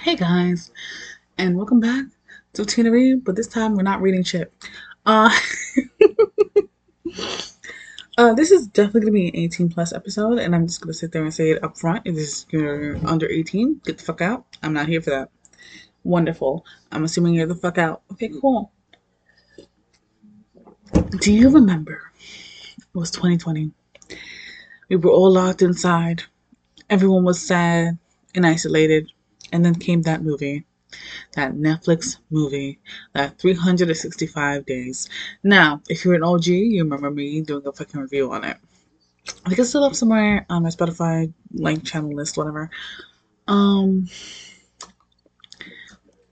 Hey 0.00 0.14
guys, 0.14 0.70
and 1.38 1.56
welcome 1.56 1.80
back 1.80 2.04
to 2.52 2.64
Tina 2.64 2.92
Read, 2.92 3.24
but 3.24 3.34
this 3.34 3.48
time 3.48 3.74
we're 3.74 3.82
not 3.82 4.00
reading 4.00 4.22
shit. 4.22 4.52
Uh, 5.04 5.28
uh, 8.16 8.32
this 8.34 8.52
is 8.52 8.68
definitely 8.68 9.00
gonna 9.00 9.12
be 9.12 9.28
an 9.28 9.36
18 9.36 9.70
plus 9.70 9.92
episode, 9.92 10.38
and 10.38 10.54
I'm 10.54 10.68
just 10.68 10.80
gonna 10.80 10.94
sit 10.94 11.10
there 11.10 11.24
and 11.24 11.34
say 11.34 11.50
it 11.50 11.64
up 11.64 11.76
front. 11.76 12.06
If 12.06 12.14
this, 12.14 12.46
you're 12.50 12.96
under 13.04 13.28
18, 13.28 13.80
get 13.84 13.98
the 13.98 14.04
fuck 14.04 14.20
out. 14.20 14.46
I'm 14.62 14.72
not 14.72 14.86
here 14.86 15.02
for 15.02 15.10
that. 15.10 15.30
Wonderful. 16.04 16.64
I'm 16.92 17.02
assuming 17.02 17.34
you're 17.34 17.48
the 17.48 17.56
fuck 17.56 17.76
out. 17.76 18.02
Okay, 18.12 18.30
cool. 18.40 18.70
Do 21.18 21.32
you 21.32 21.50
remember? 21.50 22.12
It 22.78 22.84
was 22.94 23.10
2020. 23.10 23.72
We 24.90 24.96
were 24.96 25.10
all 25.10 25.32
locked 25.32 25.60
inside. 25.60 26.22
Everyone 26.88 27.24
was 27.24 27.44
sad 27.44 27.98
and 28.36 28.46
isolated. 28.46 29.10
And 29.52 29.64
then 29.64 29.74
came 29.74 30.02
that 30.02 30.22
movie, 30.22 30.64
that 31.34 31.54
Netflix 31.54 32.18
movie, 32.30 32.78
that 33.14 33.38
365 33.38 34.66
days. 34.66 35.08
Now, 35.42 35.82
if 35.88 36.04
you're 36.04 36.14
an 36.14 36.22
OG, 36.22 36.46
you 36.46 36.82
remember 36.82 37.10
me 37.10 37.40
doing 37.40 37.66
a 37.66 37.72
fucking 37.72 38.00
review 38.00 38.32
on 38.32 38.44
it. 38.44 38.56
I 39.44 39.48
think 39.48 39.58
it's 39.58 39.68
still 39.68 39.84
up 39.84 39.94
somewhere 39.94 40.46
on 40.48 40.62
my 40.62 40.70
Spotify 40.70 41.32
like 41.52 41.84
channel 41.84 42.14
list, 42.14 42.36
whatever. 42.36 42.70
Um, 43.46 44.08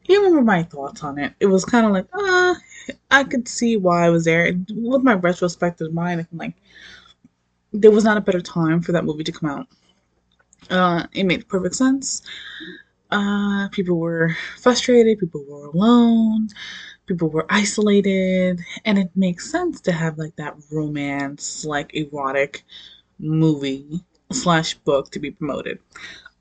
you 0.05 0.19
remember 0.19 0.43
my 0.43 0.63
thoughts 0.63 1.03
on 1.03 1.19
it? 1.19 1.35
It 1.41 1.47
was 1.47 1.65
kind 1.65 1.87
of 1.87 1.93
like, 1.93 2.07
ah, 2.15 2.51
uh, 2.51 2.93
I 3.11 3.25
could 3.25 3.49
see 3.49 3.77
why 3.77 4.07
I 4.07 4.11
was 4.11 4.25
there. 4.25 4.53
With 4.71 5.03
my 5.03 5.15
retrospective 5.15 5.93
mind, 5.93 6.21
I'm 6.21 6.39
like, 6.39 6.55
there 7.73 7.91
was 7.91 8.05
not 8.05 8.17
a 8.17 8.21
better 8.21 8.41
time 8.41 8.81
for 8.81 8.93
that 8.93 9.05
movie 9.05 9.25
to 9.25 9.33
come 9.33 9.51
out. 9.51 9.67
Uh, 10.71 11.07
it 11.13 11.25
made 11.25 11.49
perfect 11.49 11.75
sense 11.75 12.23
uh, 13.11 13.69
people 13.71 13.99
were 13.99 14.37
frustrated, 14.59 15.19
people 15.19 15.45
were 15.49 15.67
alone, 15.67 16.49
people 17.07 17.29
were 17.29 17.47
isolated, 17.49 18.61
and 18.85 18.99
it 18.99 19.11
makes 19.15 19.51
sense 19.51 19.81
to 19.83 19.93
have 19.93 20.19
like 20.19 20.37
that 20.37 20.57
romance, 20.71 21.65
like 21.65 21.95
erotic 21.95 22.65
movie 23.19 24.01
slash 24.33 24.75
book 24.75 25.11
to 25.11 25.19
be 25.19 25.31
promoted. 25.31 25.79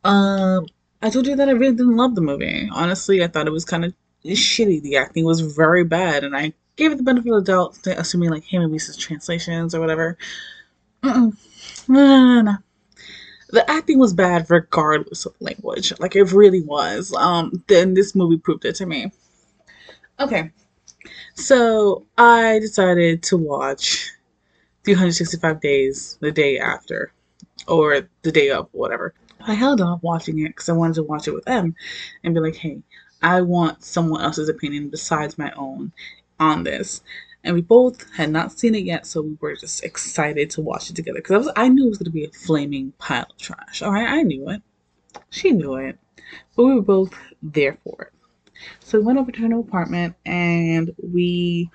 Um, 0.03 0.67
I 1.02 1.09
told 1.09 1.28
you 1.28 1.36
that 1.36 1.50
I 1.50 1.53
really 1.53 1.75
didn't 1.75 1.98
love 1.98 2.16
the 2.16 2.22
movie. 2.22 2.70
Honestly, 2.73 3.23
I 3.23 3.28
thought 3.28 3.47
it 3.47 3.52
was 3.52 3.66
kind 3.66 3.86
of 3.86 3.94
shitty. 4.25 4.81
The 4.81 4.97
acting 4.97 5.25
was 5.25 5.42
very 5.42 5.84
bad, 5.84 6.23
and 6.23 6.36
I 6.36 6.53
gave 6.75 6.92
it 6.92 6.97
the 6.97 7.03
benefit 7.03 7.31
of 7.31 7.45
the 7.45 7.52
doubt, 7.52 7.78
assuming 7.97 8.31
like, 8.31 8.44
hey, 8.44 8.58
translations 8.97 9.75
or 9.75 9.80
whatever. 9.80 10.18
Mm-mm. 11.03 11.38
No, 11.88 12.06
no, 12.06 12.34
no, 12.36 12.42
no 12.42 12.58
the 13.56 13.70
acting 13.72 13.98
was 13.98 14.14
bad 14.14 14.45
regardless 14.50 15.25
of 15.25 15.34
language. 15.39 15.98
Like 16.00 16.16
it 16.16 16.31
really 16.34 16.61
was. 16.61 17.14
Um, 17.16 17.64
then 17.67 17.94
this 17.94 18.14
movie 18.14 18.38
proved 18.38 18.66
it 18.66 18.75
to 18.75 18.86
me. 18.86 19.12
Okay, 20.20 20.52
so 21.34 22.06
I 22.17 22.59
decided 22.59 23.23
to 23.23 23.38
watch 23.38 24.12
365 24.84 25.59
Days 25.62 26.17
the 26.22 26.31
day 26.31 26.59
after, 26.59 27.12
or 27.67 28.08
the 28.22 28.31
day 28.31 28.50
of, 28.52 28.70
whatever. 28.72 29.14
I 29.42 29.53
held 29.53 29.81
off 29.81 30.03
watching 30.03 30.40
it 30.40 30.50
because 30.50 30.69
I 30.69 30.73
wanted 30.73 30.95
to 30.95 31.03
watch 31.03 31.28
it 31.28 31.34
with 31.34 31.45
them 31.45 31.75
and 32.23 32.34
be 32.34 32.40
like, 32.40 32.56
hey, 32.56 32.81
I 33.22 33.42
want 33.42 33.84
someone 33.84 34.22
else's 34.22 34.50
opinion 34.50 34.90
besides 34.90 35.38
my 35.38 35.52
own 35.52 35.92
on 36.40 36.64
this 36.64 37.02
and 37.46 37.56
we 37.56 37.62
both 37.62 38.12
had 38.14 38.32
not 38.32 38.52
seen 38.52 38.76
it 38.76 38.84
yet, 38.84 39.06
so 39.06 39.22
we 39.22 39.38
were 39.40 39.56
just 39.56 39.84
excited 39.84 40.50
to 40.50 40.62
watch 40.62 40.90
it 40.90 40.96
together 40.96 41.20
because 41.20 41.48
I 41.56 41.66
I 41.66 41.68
knew 41.68 41.86
it 41.86 41.90
was 41.90 41.98
going 41.98 42.06
to 42.06 42.12
be 42.12 42.26
a 42.26 42.32
flaming 42.32 42.94
pile 43.00 43.26
of 43.30 43.38
trash. 43.38 43.82
All 43.82 43.92
right, 43.92 44.08
I 44.08 44.22
knew 44.22 44.50
it. 44.50 44.62
She 45.32 45.52
knew 45.52 45.76
it, 45.76 45.98
but 46.56 46.66
we 46.66 46.76
were 46.76 46.82
both 46.82 47.14
there 47.42 47.78
for 47.84 48.04
it. 48.04 48.14
So 48.82 49.00
we 49.00 49.06
went 49.06 49.18
over 49.18 49.32
to 49.32 49.40
her 49.42 49.48
new 49.48 49.62
apartment 49.62 50.16
and 50.26 50.94
we 51.02 51.72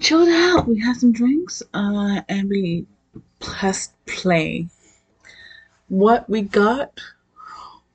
chilled 0.00 0.28
out. 0.28 0.66
We 0.66 0.80
had 0.80 0.96
some 0.96 1.12
drinks, 1.12 1.62
uh, 1.74 2.22
and 2.28 2.48
we 2.48 2.86
pressed 3.38 3.92
play. 4.06 4.66
What 5.88 6.28
we 6.28 6.42
got 6.42 7.00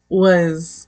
was 0.07 0.86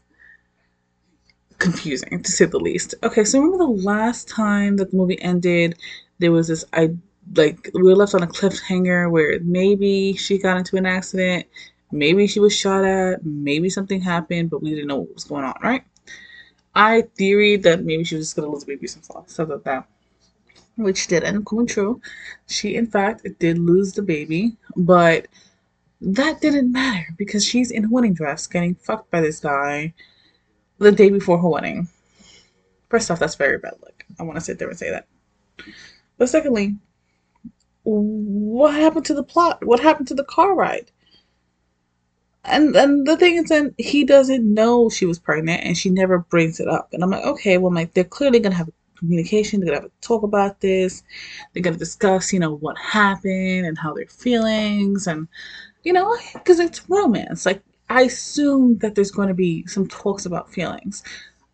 confusing 1.59 2.23
to 2.23 2.31
say 2.31 2.45
the 2.45 2.57
least. 2.57 2.95
Okay, 3.03 3.23
so 3.23 3.39
remember 3.39 3.57
the 3.59 3.83
last 3.83 4.27
time 4.27 4.77
that 4.77 4.91
the 4.91 4.97
movie 4.97 5.21
ended, 5.21 5.77
there 6.17 6.31
was 6.31 6.47
this 6.47 6.65
I 6.73 6.95
like 7.35 7.69
we 7.73 7.83
were 7.83 7.95
left 7.95 8.15
on 8.15 8.23
a 8.23 8.27
cliffhanger 8.27 9.11
where 9.11 9.39
maybe 9.41 10.13
she 10.13 10.39
got 10.39 10.57
into 10.57 10.77
an 10.77 10.85
accident, 10.85 11.45
maybe 11.91 12.25
she 12.27 12.39
was 12.39 12.55
shot 12.55 12.83
at, 12.83 13.23
maybe 13.23 13.69
something 13.69 14.01
happened, 14.01 14.49
but 14.49 14.63
we 14.63 14.71
didn't 14.71 14.87
know 14.87 14.97
what 14.97 15.13
was 15.13 15.25
going 15.25 15.43
on, 15.43 15.55
right? 15.61 15.83
I 16.73 17.03
theoried 17.17 17.63
that 17.63 17.83
maybe 17.83 18.03
she 18.03 18.15
was 18.15 18.27
just 18.27 18.35
gonna 18.35 18.49
lose 18.49 18.63
the 18.63 18.73
baby 18.73 18.87
some 18.87 19.03
stuff 19.27 19.49
like 19.49 19.63
that. 19.63 19.87
Which 20.77 21.07
did 21.07 21.23
end 21.23 21.45
up 21.45 21.67
true. 21.67 22.01
She 22.47 22.75
in 22.75 22.87
fact 22.87 23.27
did 23.39 23.57
lose 23.57 23.93
the 23.93 24.01
baby, 24.01 24.55
but 24.77 25.27
that 26.01 26.39
didn't 26.39 26.71
matter 26.71 27.07
because 27.17 27.45
she's 27.45 27.71
in 27.71 27.85
a 27.85 27.89
wedding 27.89 28.13
dress 28.13 28.47
getting 28.47 28.75
fucked 28.75 29.11
by 29.11 29.19
this 29.19 29.41
guy 29.41 29.93
the 30.79 30.91
day 30.91 31.09
before 31.09 31.37
her 31.37 31.49
wedding. 31.49 31.87
First 32.89 33.11
off, 33.11 33.19
that's 33.19 33.35
very 33.35 33.57
bad 33.57 33.75
luck. 33.81 34.05
I 34.19 34.23
want 34.23 34.37
to 34.37 34.41
sit 34.41 34.57
there 34.57 34.69
and 34.69 34.77
say 34.77 34.89
that. 34.89 35.07
But 36.17 36.29
secondly, 36.29 36.75
what 37.83 38.73
happened 38.73 39.05
to 39.05 39.13
the 39.13 39.23
plot? 39.23 39.63
What 39.65 39.79
happened 39.79 40.07
to 40.09 40.15
the 40.15 40.23
car 40.23 40.55
ride? 40.55 40.91
And 42.45 42.75
and 42.75 43.05
the 43.05 43.17
thing 43.17 43.35
is, 43.35 43.49
then 43.49 43.75
he 43.77 44.03
doesn't 44.03 44.53
know 44.53 44.89
she 44.89 45.05
was 45.05 45.19
pregnant, 45.19 45.63
and 45.63 45.77
she 45.77 45.89
never 45.89 46.19
brings 46.19 46.59
it 46.59 46.67
up. 46.67 46.93
And 46.93 47.03
I'm 47.03 47.11
like, 47.11 47.25
okay, 47.25 47.57
well, 47.57 47.73
like 47.73 47.93
they're 47.93 48.03
clearly 48.03 48.39
gonna 48.39 48.55
have 48.55 48.69
communication. 48.97 49.59
They're 49.59 49.69
gonna 49.69 49.81
have 49.81 49.91
to 49.91 50.07
talk 50.07 50.23
about 50.23 50.61
this. 50.61 51.03
They're 51.53 51.63
gonna 51.63 51.77
discuss, 51.77 52.33
you 52.33 52.39
know, 52.39 52.55
what 52.55 52.77
happened 52.77 53.65
and 53.65 53.77
how 53.77 53.93
their 53.93 54.07
feelings, 54.07 55.07
and 55.07 55.27
you 55.83 55.93
know, 55.93 56.17
because 56.33 56.59
it's 56.59 56.89
romance. 56.89 57.45
Like 57.45 57.61
I 57.89 58.03
assume 58.03 58.77
that 58.79 58.95
there's 58.95 59.11
going 59.11 59.29
to 59.29 59.33
be 59.33 59.65
some 59.65 59.87
talks 59.87 60.25
about 60.25 60.51
feelings. 60.51 61.03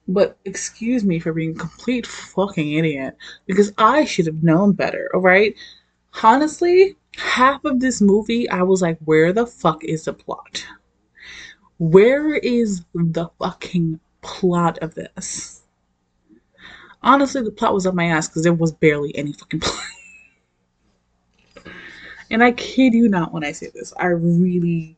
But 0.07 0.38
excuse 0.46 1.03
me 1.03 1.19
for 1.19 1.34
being 1.34 1.51
a 1.51 1.59
complete 1.59 2.06
fucking 2.06 2.73
idiot 2.73 3.18
because 3.47 3.73
I 3.78 4.06
should 4.06 4.28
have 4.28 4.44
known 4.44 4.73
better, 4.73 5.09
alright? 5.16 5.56
Honestly, 6.22 6.96
half 7.18 7.63
of 7.66 7.79
this 7.79 8.01
movie, 8.01 8.47
I 8.50 8.62
was 8.62 8.81
like, 8.81 9.00
where 9.06 9.34
the 9.34 9.47
fuck 9.47 9.84
is 9.84 10.06
the 10.06 10.13
plot? 10.13 10.66
Where 11.78 12.35
is 12.35 12.84
the 12.94 13.29
fucking 13.40 14.00
plot 14.22 14.78
of 14.79 14.94
this? 14.94 15.63
Honestly, 17.02 17.41
the 17.41 17.52
plot 17.52 17.73
was 17.73 17.85
up 17.85 17.96
my 17.96 18.06
ass 18.06 18.28
because 18.28 18.44
there 18.44 18.53
was 18.53 18.72
barely 18.72 19.16
any 19.17 19.34
fucking 19.34 19.59
plot. 19.62 19.84
and 22.31 22.44
I 22.44 22.52
kid 22.52 22.94
you 22.94 23.09
not 23.09 23.34
when 23.34 23.44
I 23.44 23.52
say 23.52 23.69
this. 23.73 23.94
I 23.97 24.07
really 24.07 24.97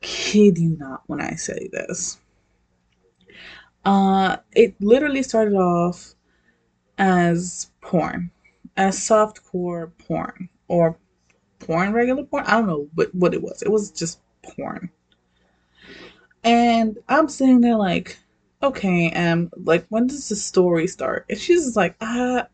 kid 0.00 0.58
you 0.58 0.76
not 0.78 1.02
when 1.06 1.20
I 1.20 1.34
say 1.34 1.68
this. 1.72 2.18
Uh, 3.84 4.36
it 4.52 4.74
literally 4.80 5.22
started 5.22 5.54
off 5.54 6.14
as 6.98 7.70
porn, 7.80 8.30
as 8.76 8.98
softcore 8.98 9.90
porn, 9.98 10.48
or 10.68 10.96
porn, 11.58 11.92
regular 11.92 12.24
porn. 12.24 12.44
I 12.44 12.52
don't 12.52 12.66
know 12.66 12.88
what, 12.94 13.14
what 13.14 13.34
it 13.34 13.42
was. 13.42 13.62
It 13.62 13.70
was 13.70 13.90
just 13.90 14.20
porn. 14.42 14.90
And 16.44 16.98
I'm 17.08 17.28
sitting 17.28 17.60
there 17.60 17.76
like, 17.76 18.18
okay, 18.62 19.12
um, 19.12 19.50
like 19.56 19.86
when 19.88 20.06
does 20.06 20.28
the 20.28 20.36
story 20.36 20.86
start? 20.86 21.26
And 21.28 21.38
she's 21.38 21.76
like, 21.76 21.96
uh, 22.00 22.44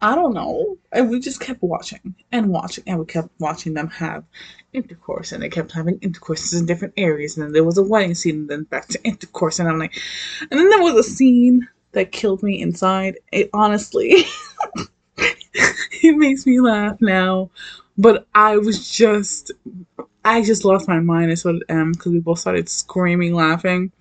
I 0.00 0.14
don't 0.14 0.34
know. 0.34 0.76
And 0.92 1.10
we 1.10 1.20
just 1.20 1.40
kept 1.40 1.62
watching 1.62 2.14
and 2.30 2.50
watching, 2.50 2.84
and 2.86 2.98
we 2.98 3.06
kept 3.06 3.28
watching 3.38 3.74
them 3.74 3.88
have 3.88 4.24
intercourse, 4.72 5.32
and 5.32 5.42
they 5.42 5.48
kept 5.48 5.72
having 5.72 5.98
intercourses 6.00 6.58
in 6.58 6.66
different 6.66 6.94
areas. 6.96 7.36
And 7.36 7.44
then 7.44 7.52
there 7.52 7.64
was 7.64 7.78
a 7.78 7.82
wedding 7.82 8.14
scene, 8.14 8.36
and 8.36 8.48
then 8.48 8.64
back 8.64 8.88
to 8.88 9.02
intercourse. 9.04 9.58
And 9.58 9.68
I'm 9.68 9.78
like, 9.78 9.98
and 10.50 10.60
then 10.60 10.68
there 10.68 10.82
was 10.82 10.94
a 10.94 11.02
scene 11.02 11.66
that 11.92 12.12
killed 12.12 12.42
me 12.42 12.60
inside. 12.60 13.16
It 13.32 13.48
honestly, 13.54 14.24
it 15.16 16.16
makes 16.16 16.46
me 16.46 16.60
laugh 16.60 16.98
now, 17.00 17.50
but 17.96 18.26
I 18.34 18.58
was 18.58 18.90
just, 18.90 19.50
I 20.24 20.42
just 20.42 20.66
lost 20.66 20.88
my 20.88 21.00
mind. 21.00 21.30
Is 21.30 21.44
what 21.44 21.56
um, 21.70 21.78
am 21.78 21.92
because 21.92 22.12
we 22.12 22.20
both 22.20 22.38
started 22.38 22.68
screaming, 22.68 23.34
laughing. 23.34 23.92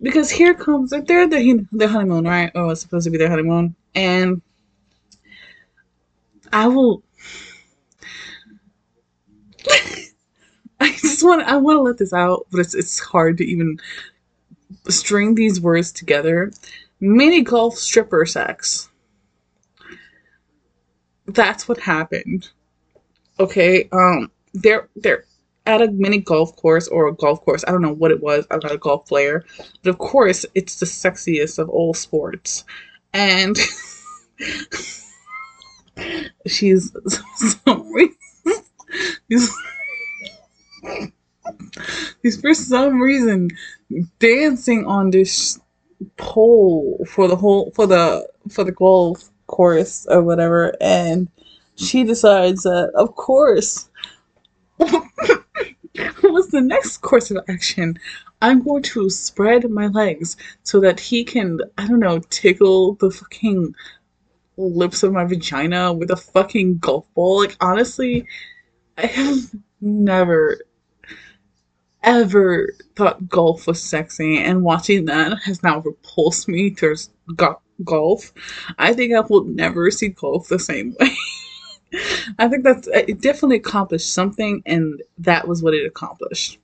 Because 0.00 0.30
here 0.30 0.54
comes 0.54 0.90
they're 0.90 1.26
the 1.26 1.66
their 1.72 1.88
honeymoon, 1.88 2.24
right? 2.24 2.52
Oh, 2.54 2.70
it's 2.70 2.82
supposed 2.82 3.04
to 3.04 3.10
be 3.10 3.18
their 3.18 3.30
honeymoon, 3.30 3.74
and 3.96 4.40
I 6.54 6.68
will. 6.68 7.02
I 10.80 10.90
just 10.92 11.24
want 11.24 11.42
I 11.42 11.56
want 11.56 11.78
to 11.78 11.82
let 11.82 11.98
this 11.98 12.12
out, 12.12 12.46
but 12.52 12.60
it's 12.60 12.74
it's 12.74 13.00
hard 13.00 13.38
to 13.38 13.44
even 13.44 13.80
string 14.88 15.34
these 15.34 15.60
words 15.60 15.90
together. 15.90 16.52
Mini 17.00 17.42
golf 17.42 17.76
stripper 17.76 18.24
sex. 18.24 18.88
That's 21.26 21.66
what 21.68 21.78
happened. 21.80 22.50
Okay, 23.40 23.88
um, 23.90 24.30
they're 24.52 24.88
they're 24.94 25.24
at 25.66 25.82
a 25.82 25.90
mini 25.90 26.18
golf 26.18 26.54
course 26.54 26.86
or 26.86 27.08
a 27.08 27.14
golf 27.14 27.44
course. 27.44 27.64
I 27.66 27.72
don't 27.72 27.82
know 27.82 27.94
what 27.94 28.12
it 28.12 28.22
was. 28.22 28.46
I'm 28.52 28.60
not 28.62 28.72
a 28.72 28.78
golf 28.78 29.06
player, 29.06 29.44
but 29.82 29.90
of 29.90 29.98
course, 29.98 30.46
it's 30.54 30.78
the 30.78 30.86
sexiest 30.86 31.58
of 31.58 31.68
all 31.68 31.94
sports. 31.94 32.64
And 33.12 33.58
she's 36.46 36.94
reason, 37.66 38.12
he's 42.22 42.40
for 42.40 42.54
some 42.54 43.00
reason 43.00 43.50
dancing 44.18 44.86
on 44.86 45.10
this 45.10 45.60
pole 46.16 47.04
for 47.08 47.28
the 47.28 47.36
whole 47.36 47.70
for 47.72 47.86
the 47.86 48.26
for 48.50 48.64
the 48.64 48.72
golf 48.72 49.30
course 49.46 50.06
or 50.10 50.22
whatever 50.22 50.74
and 50.80 51.28
she 51.76 52.04
decides 52.04 52.62
that 52.62 52.90
of 52.94 53.14
course 53.14 53.88
what's 54.78 56.50
the 56.50 56.60
next 56.60 56.98
course 56.98 57.30
of 57.30 57.38
action? 57.48 57.96
I'm 58.42 58.62
going 58.62 58.82
to 58.82 59.08
spread 59.08 59.70
my 59.70 59.86
legs 59.86 60.36
so 60.64 60.80
that 60.80 61.00
he 61.00 61.24
can 61.24 61.60
i 61.78 61.86
don't 61.86 62.00
know 62.00 62.18
tickle 62.30 62.94
the 62.96 63.10
fucking 63.10 63.74
lips 64.56 65.02
of 65.02 65.12
my 65.12 65.24
vagina 65.24 65.92
with 65.92 66.10
a 66.10 66.16
fucking 66.16 66.78
golf 66.78 67.04
ball 67.14 67.40
like 67.40 67.56
honestly 67.60 68.26
i 68.98 69.06
have 69.06 69.50
never 69.80 70.58
ever 72.04 72.72
thought 72.94 73.28
golf 73.28 73.66
was 73.66 73.82
sexy, 73.82 74.38
and 74.38 74.62
watching 74.62 75.06
that 75.06 75.38
has 75.44 75.62
now 75.62 75.80
repulsed 75.80 76.48
me 76.48 76.70
towards 76.70 77.10
go- 77.34 77.60
golf. 77.82 78.32
I 78.78 78.92
think 78.92 79.14
I 79.14 79.20
will 79.20 79.44
never 79.44 79.90
see 79.90 80.08
golf 80.08 80.48
the 80.48 80.58
same 80.58 80.94
way. 81.00 81.10
I 82.38 82.48
think 82.48 82.64
that's 82.64 82.88
it 82.88 83.20
definitely 83.20 83.56
accomplished 83.56 84.12
something, 84.12 84.62
and 84.66 85.02
that 85.18 85.48
was 85.48 85.62
what 85.62 85.74
it 85.74 85.86
accomplished. 85.86 86.58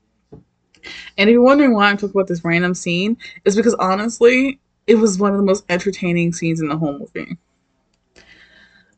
And 1.19 1.28
if 1.28 1.34
you're 1.34 1.42
wondering 1.42 1.75
why 1.75 1.90
I'm 1.90 1.96
talking 1.96 2.10
about 2.10 2.28
this 2.28 2.44
random 2.44 2.75
scene, 2.75 3.16
it's 3.44 3.56
because 3.56 3.75
honestly, 3.75 4.60
it 4.87 4.96
was 4.96 5.19
one 5.19 5.32
of 5.32 5.38
the 5.38 5.44
most 5.44 5.64
entertaining 5.69 6.32
scenes 6.32 6.60
in 6.60 6.69
the 6.69 6.76
whole 6.76 6.98
movie. 6.98 7.37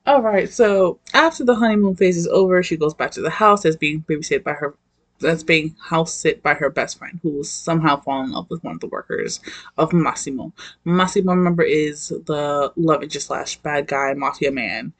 Alright, 0.06 0.52
so 0.52 0.99
after 1.14 1.44
the 1.44 1.54
honeymoon 1.54 1.94
phase 1.94 2.16
is 2.16 2.26
over, 2.26 2.62
she 2.62 2.76
goes 2.76 2.94
back 2.94 3.12
to 3.12 3.20
the 3.20 3.31
house 3.31 3.64
as 3.64 3.76
being 3.76 4.02
babysat 4.02 4.43
by 4.43 4.52
her 4.52 4.75
that's 5.22 5.44
being 5.44 5.75
house 5.81 6.12
sit 6.12 6.43
by 6.43 6.54
her 6.54 6.69
best 6.69 6.99
friend, 6.99 7.20
who 7.22 7.43
somehow 7.44 8.00
fall 8.00 8.25
in 8.25 8.32
love 8.32 8.50
with 8.50 8.62
one 8.64 8.75
of 8.75 8.81
the 8.81 8.88
workers 8.88 9.40
of 9.78 9.93
Massimo. 9.93 10.52
Massimo, 10.84 11.32
remember, 11.32 11.62
is 11.62 12.08
the 12.08 12.72
love 12.76 13.02
interest 13.02 13.28
slash 13.28 13.56
bad 13.58 13.87
guy 13.87 14.12
mafia 14.14 14.50
man. 14.50 14.93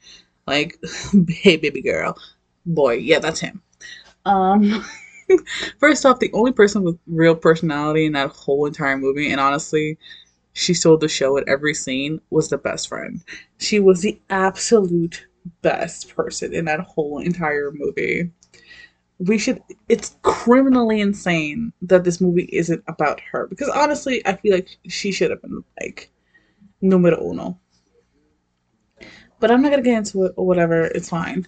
Like, 0.47 0.79
hey, 1.27 1.57
baby 1.57 1.81
girl, 1.81 2.17
boy, 2.65 2.93
yeah, 2.93 3.19
that's 3.19 3.41
him. 3.41 3.61
Um, 4.25 4.85
first 5.79 6.05
off, 6.05 6.19
the 6.19 6.31
only 6.33 6.53
person 6.53 6.83
with 6.83 6.97
real 7.07 7.35
personality 7.35 8.05
in 8.05 8.13
that 8.13 8.31
whole 8.31 8.65
entire 8.65 8.97
movie, 8.97 9.31
and 9.31 9.39
honestly, 9.39 9.97
she 10.53 10.73
stole 10.73 10.97
the 10.97 11.07
show 11.07 11.37
at 11.37 11.47
every 11.47 11.73
scene, 11.73 12.21
was 12.29 12.49
the 12.49 12.57
best 12.57 12.87
friend. 12.87 13.23
She 13.57 13.79
was 13.79 14.01
the 14.01 14.19
absolute 14.29 15.25
best 15.61 16.15
person 16.15 16.53
in 16.53 16.65
that 16.65 16.79
whole 16.81 17.19
entire 17.19 17.71
movie. 17.71 18.31
We 19.19 19.37
should 19.37 19.61
it's 19.89 20.15
criminally 20.21 21.01
insane 21.01 21.73
that 21.81 22.03
this 22.03 22.21
movie 22.21 22.49
isn't 22.51 22.83
about 22.87 23.21
her 23.31 23.47
because 23.47 23.69
honestly 23.69 24.25
i 24.25 24.35
feel 24.35 24.53
like 24.53 24.69
she 24.87 25.11
should 25.11 25.29
have 25.29 25.41
been 25.41 25.63
like 25.79 26.11
numero 26.81 27.21
uno. 27.29 27.57
But 29.39 29.51
i'm 29.51 29.61
not 29.61 29.69
gonna 29.69 29.83
get 29.83 29.97
into 29.97 30.25
it 30.25 30.33
or 30.35 30.45
whatever 30.45 30.85
it's 30.85 31.09
fine 31.09 31.47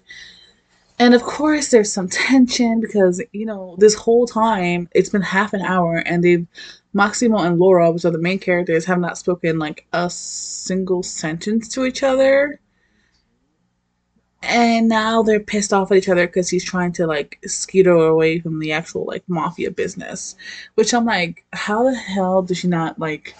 and 0.99 1.13
of 1.13 1.23
course 1.23 1.69
there's 1.69 1.91
some 1.91 2.07
tension 2.09 2.79
because 2.79 3.21
you 3.31 3.45
know 3.45 3.75
this 3.79 3.95
whole 3.95 4.25
time 4.25 4.87
it's 4.93 5.09
been 5.09 5.21
half 5.21 5.53
an 5.53 5.61
hour 5.61 5.97
and 5.97 6.23
they've 6.23 6.47
maximo 6.93 7.39
and 7.39 7.59
laura 7.59 7.91
which 7.91 8.05
are 8.05 8.11
the 8.11 8.17
main 8.17 8.39
characters 8.39 8.85
have 8.85 8.99
not 8.99 9.17
spoken 9.17 9.59
like 9.59 9.85
a 9.93 10.09
single 10.09 11.03
sentence 11.03 11.67
to 11.69 11.85
each 11.85 12.03
other. 12.03 12.59
And 14.47 14.87
now 14.87 15.23
they're 15.23 15.39
pissed 15.39 15.73
off 15.73 15.91
at 15.91 15.97
each 15.97 16.07
other 16.07 16.27
because 16.27 16.49
he's 16.49 16.63
trying 16.63 16.91
to 16.93 17.07
like 17.07 17.39
skeeter 17.47 17.93
away 17.93 18.39
from 18.39 18.59
the 18.59 18.71
actual 18.73 19.03
like 19.05 19.23
mafia 19.27 19.71
business. 19.71 20.35
Which 20.75 20.93
i'm 20.93 21.05
like 21.05 21.43
how 21.53 21.83
the 21.83 21.95
hell 21.95 22.41
does 22.43 22.59
she 22.59 22.67
not 22.67 22.99
like 22.99 23.35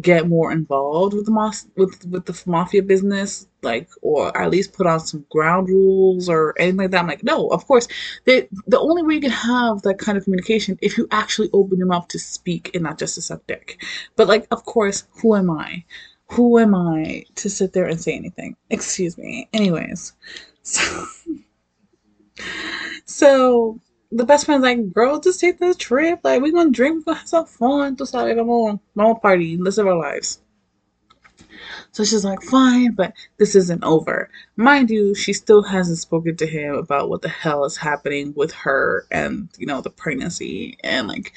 get 0.00 0.28
more 0.28 0.52
involved 0.52 1.14
with 1.14 1.26
the 1.26 1.32
mos- 1.32 1.66
with 1.76 2.06
with 2.06 2.26
the 2.26 2.42
mafia 2.46 2.82
business 2.82 3.48
like 3.62 3.88
or 4.02 4.36
at 4.36 4.50
least 4.50 4.72
put 4.72 4.86
on 4.86 5.00
some 5.00 5.24
ground 5.30 5.68
rules 5.68 6.28
or 6.28 6.54
anything 6.58 6.78
like 6.78 6.90
that 6.90 7.00
i'm 7.00 7.06
like 7.06 7.24
no 7.24 7.48
of 7.48 7.66
course 7.66 7.88
they, 8.24 8.48
the 8.66 8.78
only 8.78 9.02
way 9.02 9.14
you 9.14 9.20
can 9.20 9.30
have 9.30 9.82
that 9.82 9.98
kind 9.98 10.16
of 10.16 10.24
communication 10.24 10.78
if 10.82 10.96
you 10.96 11.06
actually 11.10 11.50
open 11.52 11.78
your 11.78 11.86
mouth 11.86 12.06
to 12.08 12.18
speak 12.18 12.70
and 12.74 12.82
not 12.82 12.98
just 12.98 13.14
to 13.14 13.22
suck 13.22 13.46
dick 13.46 13.82
but 14.16 14.28
like 14.28 14.46
of 14.50 14.64
course 14.64 15.04
who 15.20 15.34
am 15.34 15.50
i 15.50 15.84
who 16.30 16.58
am 16.58 16.74
I 16.74 17.24
to 17.36 17.50
sit 17.50 17.72
there 17.72 17.86
and 17.86 18.00
say 18.00 18.12
anything? 18.12 18.56
Excuse 18.70 19.18
me. 19.18 19.48
Anyways, 19.52 20.12
so, 20.62 21.06
so 23.04 23.80
the 24.12 24.24
best 24.24 24.46
friend's 24.46 24.62
like, 24.62 24.92
girl, 24.92 25.18
just 25.18 25.40
take 25.40 25.58
the 25.58 25.74
trip. 25.74 26.20
Like, 26.22 26.40
we're 26.40 26.52
gonna 26.52 26.70
drink, 26.70 26.98
we're 26.98 27.14
gonna 27.14 27.18
have 27.18 27.28
some 27.28 27.46
fun. 27.46 27.96
Like, 27.98 28.36
come 28.36 28.48
on, 28.48 28.80
no 28.94 29.14
party, 29.16 29.56
live 29.56 29.78
our 29.80 29.96
lives. 29.96 30.40
So 31.92 32.04
she's 32.04 32.24
like, 32.24 32.42
fine, 32.42 32.92
but 32.92 33.14
this 33.38 33.54
isn't 33.56 33.82
over. 33.82 34.30
Mind 34.56 34.90
you, 34.90 35.14
she 35.14 35.32
still 35.32 35.62
hasn't 35.62 35.98
spoken 35.98 36.36
to 36.36 36.46
him 36.46 36.74
about 36.74 37.08
what 37.08 37.22
the 37.22 37.28
hell 37.28 37.64
is 37.64 37.76
happening 37.76 38.32
with 38.36 38.52
her 38.52 39.06
and, 39.10 39.48
you 39.58 39.66
know, 39.66 39.80
the 39.80 39.90
pregnancy 39.90 40.78
and 40.84 41.08
like 41.08 41.32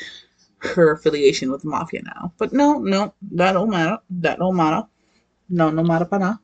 her 0.60 0.92
affiliation 0.92 1.52
with 1.52 1.64
the 1.64 1.70
mafia 1.70 2.02
now. 2.04 2.34
But 2.38 2.54
no, 2.54 2.80
no, 2.80 3.14
that 3.32 3.54
don't 3.54 3.70
matter. 3.70 3.98
That 4.10 4.40
don't 4.40 4.56
matter. 4.56 4.88
No, 5.50 5.70
no 5.70 5.84
matter 5.84 6.06
para 6.06 6.40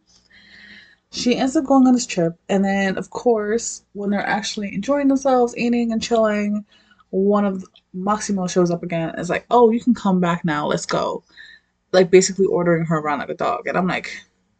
She 1.11 1.35
ends 1.35 1.55
up 1.55 1.65
going 1.65 1.87
on 1.87 1.93
this 1.93 2.05
trip, 2.05 2.37
and 2.49 2.65
then 2.65 2.97
of 2.97 3.09
course, 3.11 3.83
when 3.93 4.09
they're 4.09 4.25
actually 4.25 4.73
enjoying 4.73 5.07
themselves, 5.07 5.55
eating 5.57 5.91
and 5.91 6.01
chilling, 6.01 6.65
one 7.11 7.45
of 7.45 7.63
Maximo 7.93 8.45
shows 8.47 8.69
up 8.71 8.83
again 8.83 9.17
is 9.17 9.29
like, 9.29 9.45
"Oh, 9.49 9.71
you 9.71 9.79
can 9.81 9.93
come 9.93 10.19
back 10.19 10.45
now. 10.45 10.67
Let's 10.67 10.85
go." 10.85 11.23
Like 11.91 12.11
basically 12.11 12.45
ordering 12.45 12.85
her 12.85 12.97
around 12.99 13.19
like 13.19 13.29
a 13.29 13.35
dog, 13.35 13.67
and 13.67 13.77
I'm 13.77 13.87
like, 13.87 14.11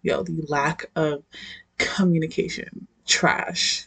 "Yo, 0.02 0.24
the 0.24 0.46
lack 0.48 0.86
of 0.96 1.24
communication, 1.78 2.88
trash." 3.06 3.86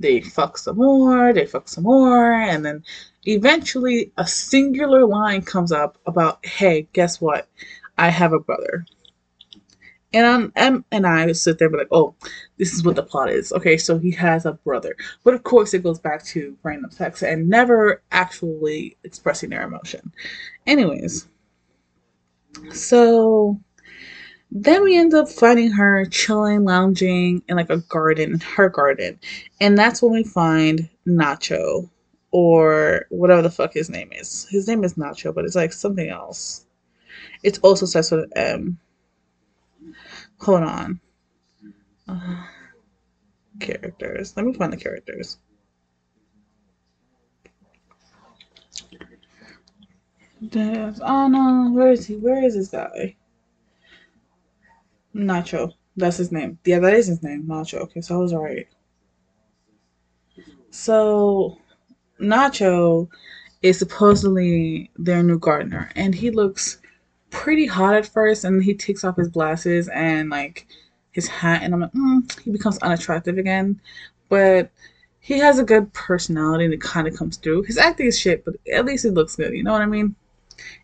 They 0.00 0.20
fuck 0.20 0.56
some 0.58 0.76
more, 0.76 1.32
they 1.32 1.46
fuck 1.46 1.68
some 1.68 1.84
more, 1.84 2.32
and 2.32 2.64
then 2.64 2.84
eventually 3.24 4.12
a 4.16 4.26
singular 4.26 5.06
line 5.06 5.42
comes 5.42 5.72
up 5.72 5.98
about, 6.06 6.44
hey, 6.44 6.88
guess 6.92 7.20
what? 7.20 7.48
I 7.98 8.08
have 8.08 8.32
a 8.32 8.40
brother. 8.40 8.86
And 10.14 10.26
I'm, 10.26 10.52
Em 10.56 10.84
and 10.90 11.06
I 11.06 11.32
sit 11.32 11.58
there 11.58 11.68
and 11.68 11.72
be 11.72 11.78
like, 11.78 11.88
oh, 11.90 12.14
this 12.58 12.74
is 12.74 12.84
what 12.84 12.96
the 12.96 13.02
plot 13.02 13.30
is. 13.30 13.52
Okay, 13.52 13.78
so 13.78 13.98
he 13.98 14.10
has 14.12 14.44
a 14.44 14.52
brother. 14.52 14.94
But 15.24 15.34
of 15.34 15.42
course, 15.42 15.72
it 15.72 15.82
goes 15.82 15.98
back 15.98 16.24
to 16.26 16.56
random 16.62 16.90
sex 16.90 17.22
and 17.22 17.48
never 17.48 18.02
actually 18.10 18.96
expressing 19.04 19.50
their 19.50 19.62
emotion. 19.62 20.12
Anyways, 20.66 21.28
so 22.70 23.60
then 24.50 24.82
we 24.82 24.98
end 24.98 25.14
up 25.14 25.28
finding 25.30 25.70
her 25.72 26.04
chilling, 26.06 26.64
lounging 26.64 27.42
in 27.48 27.56
like 27.56 27.70
a 27.70 27.78
garden, 27.78 28.38
her 28.40 28.68
garden. 28.68 29.18
And 29.60 29.78
that's 29.78 30.02
when 30.02 30.12
we 30.12 30.24
find 30.24 30.90
Nacho, 31.06 31.88
or 32.32 33.06
whatever 33.10 33.42
the 33.42 33.50
fuck 33.50 33.72
his 33.72 33.88
name 33.88 34.10
is. 34.12 34.46
His 34.50 34.68
name 34.68 34.84
is 34.84 34.94
Nacho, 34.94 35.34
but 35.34 35.44
it's 35.44 35.56
like 35.56 35.72
something 35.72 36.08
else. 36.08 36.66
It's 37.42 37.58
also 37.60 37.86
starts 37.86 38.10
with 38.10 38.30
M. 38.36 38.78
Hold 40.40 40.62
on. 40.62 41.00
Uh, 42.06 42.44
characters. 43.60 44.34
Let 44.36 44.44
me 44.44 44.52
find 44.52 44.72
the 44.72 44.76
characters. 44.76 45.38
Dev. 50.48 51.00
Oh 51.02 51.28
no, 51.28 51.70
where 51.72 51.92
is 51.92 52.06
he? 52.06 52.16
Where 52.16 52.44
is 52.44 52.54
this 52.54 52.68
guy? 52.68 53.16
Nacho. 55.14 55.72
That's 55.96 56.16
his 56.16 56.32
name. 56.32 56.58
Yeah, 56.64 56.78
that 56.80 56.94
is 56.94 57.06
his 57.06 57.22
name. 57.22 57.44
Nacho. 57.44 57.80
Okay, 57.80 58.00
so 58.00 58.16
I 58.16 58.18
was 58.18 58.34
right. 58.34 58.66
So 60.70 61.58
Nacho 62.20 63.08
is 63.62 63.78
supposedly 63.78 64.90
their 64.96 65.22
new 65.22 65.38
gardener, 65.38 65.90
and 65.94 66.14
he 66.14 66.30
looks 66.30 66.78
pretty 67.30 67.66
hot 67.66 67.94
at 67.94 68.06
first, 68.06 68.44
and 68.44 68.62
he 68.62 68.74
takes 68.74 69.04
off 69.04 69.16
his 69.16 69.28
glasses 69.28 69.88
and 69.88 70.30
like 70.30 70.66
his 71.12 71.28
hat, 71.28 71.62
and 71.62 71.74
I'm 71.74 71.80
like, 71.80 71.92
mm, 71.92 72.40
he 72.40 72.50
becomes 72.50 72.78
unattractive 72.78 73.38
again. 73.38 73.80
But 74.28 74.70
he 75.20 75.38
has 75.38 75.58
a 75.58 75.64
good 75.64 75.92
personality, 75.92 76.64
and 76.64 76.74
it 76.74 76.80
kind 76.80 77.06
of 77.06 77.16
comes 77.16 77.36
through. 77.36 77.62
His 77.64 77.78
acting 77.78 78.06
is 78.06 78.18
shit, 78.18 78.44
but 78.44 78.54
at 78.72 78.86
least 78.86 79.04
he 79.04 79.10
looks 79.10 79.36
good. 79.36 79.52
You 79.52 79.62
know 79.62 79.72
what 79.72 79.82
I 79.82 79.86
mean? 79.86 80.16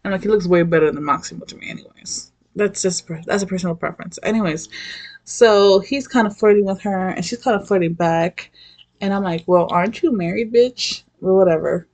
And 0.04 0.12
like 0.12 0.22
he 0.22 0.28
looks 0.28 0.46
way 0.46 0.62
better 0.62 0.90
than 0.92 1.04
Maximo 1.04 1.44
to 1.46 1.56
me, 1.56 1.70
anyways. 1.70 2.32
That's 2.56 2.82
just 2.82 3.08
that's 3.26 3.42
a 3.42 3.46
personal 3.46 3.76
preference. 3.76 4.18
Anyways, 4.22 4.68
so 5.24 5.80
he's 5.80 6.08
kind 6.08 6.26
of 6.26 6.36
flirting 6.36 6.64
with 6.64 6.80
her, 6.82 7.08
and 7.08 7.24
she's 7.24 7.42
kind 7.42 7.60
of 7.60 7.66
flirting 7.66 7.94
back 7.94 8.50
And 9.00 9.14
I'm 9.14 9.22
like, 9.24 9.44
well, 9.46 9.68
aren't 9.70 10.02
you 10.02 10.12
married, 10.16 10.52
bitch? 10.52 11.04
Or 11.22 11.36
whatever. 11.36 11.88